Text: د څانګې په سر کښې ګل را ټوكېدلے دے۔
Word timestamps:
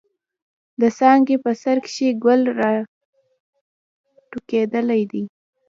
د 0.81 0.83
څانګې 0.97 1.35
په 1.43 1.51
سر 1.61 1.77
کښې 1.85 2.09
ګل 2.23 2.41
را 2.59 2.71
ټوكېدلے 4.29 5.01
دے۔ 5.11 5.23